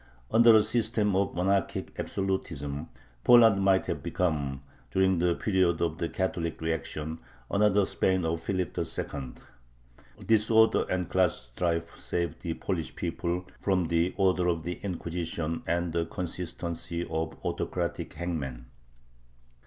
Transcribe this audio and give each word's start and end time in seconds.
Under 0.31 0.55
a 0.55 0.63
system 0.63 1.15
of 1.15 1.35
monarchic 1.35 1.95
absolutism, 1.99 2.89
Poland 3.23 3.61
might 3.61 3.85
have 3.85 4.01
become, 4.01 4.63
during 4.89 5.19
the 5.19 5.35
period 5.35 5.79
of 5.79 5.99
the 5.99 6.09
Catholic 6.09 6.59
reaction, 6.59 7.19
another 7.51 7.85
Spain 7.85 8.25
of 8.25 8.41
Philip 8.41 8.75
II. 8.75 9.33
Disorder 10.25 10.85
and 10.89 11.07
class 11.07 11.39
strife 11.53 11.99
saved 11.99 12.41
the 12.41 12.55
Polish 12.55 12.95
people 12.95 13.45
from 13.61 13.85
the 13.89 14.15
"order" 14.17 14.47
of 14.47 14.63
the 14.63 14.79
Inquisition 14.81 15.61
and 15.67 15.93
the 15.93 16.07
consistency 16.07 17.03
of 17.05 17.37
autocratic 17.45 18.13
hangmen. 18.15 18.65